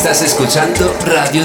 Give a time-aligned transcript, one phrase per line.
[0.00, 1.44] Estás escuchando Radio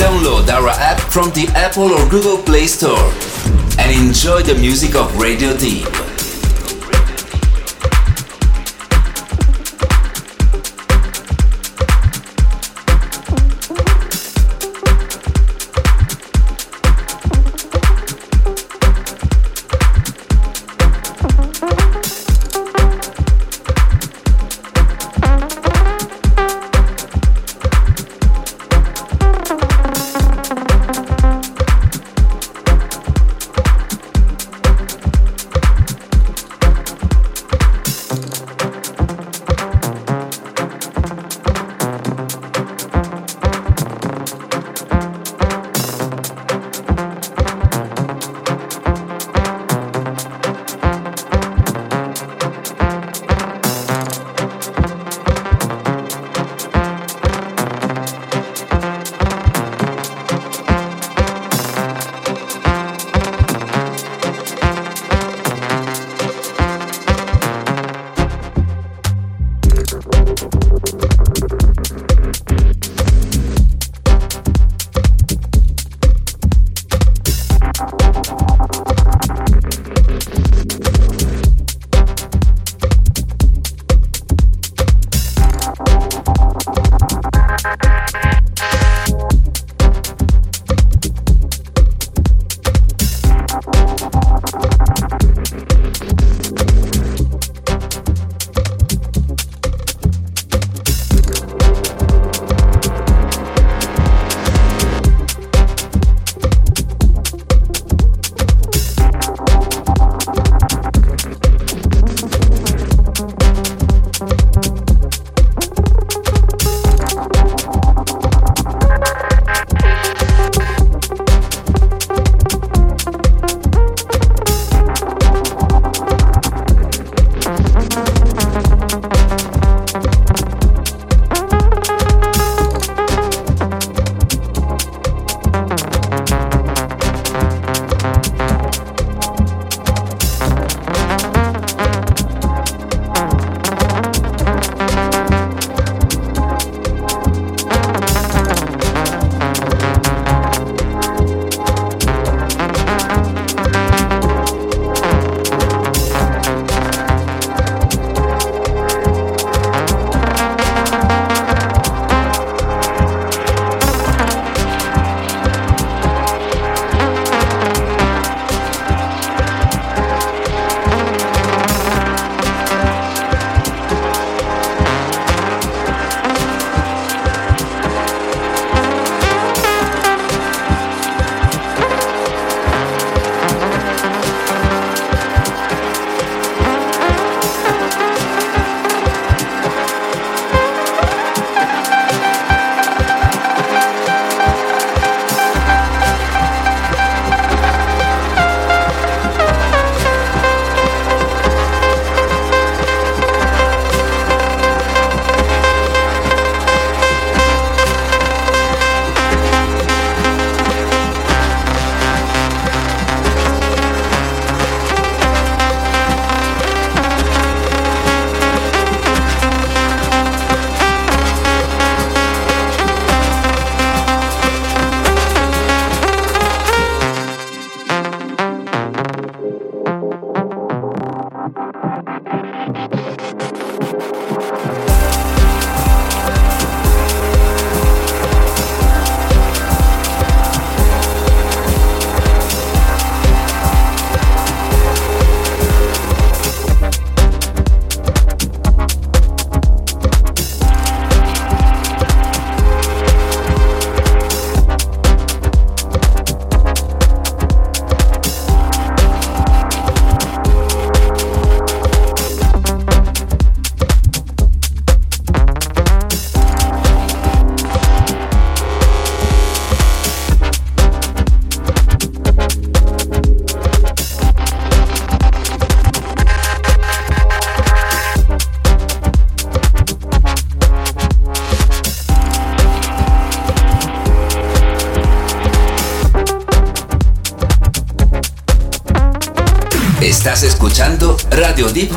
[0.00, 0.46] Deep.
[1.12, 3.12] from the Apple or Google Play Store
[3.78, 6.09] and enjoy the music of Radio Deep.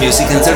[0.00, 0.49] Music entertainment.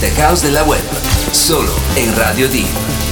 [0.00, 0.82] Tech house de la web,
[1.32, 3.09] solo en Radio Deep.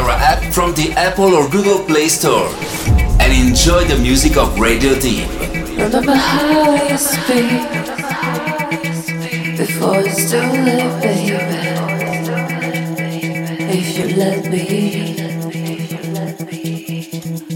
[0.00, 2.48] Download app from the Apple or Google Play Store
[3.20, 5.28] and enjoy the music of Radio Deep.
[5.76, 7.42] Remember how it used to be
[9.56, 11.36] before it's too late, baby.
[13.72, 15.14] If you let me,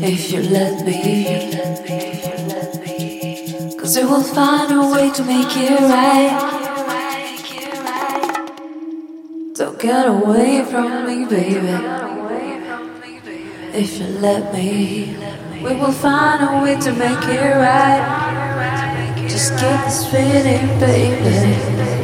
[0.02, 0.96] if you let me,
[3.78, 6.50] cause we will find a way to make it right.
[9.54, 12.03] Don't get away from me, baby.
[13.76, 15.16] If you let me,
[15.60, 19.26] we will find a way to make it right.
[19.28, 22.03] Just keep feeling, baby.